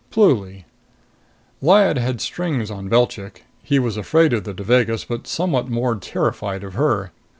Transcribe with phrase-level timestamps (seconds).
[0.09, 0.65] Pluly:
[1.61, 3.45] Lyad had strings on Belchik.
[3.61, 7.11] He was afraid of the Devagas but somewhat more terrified of her.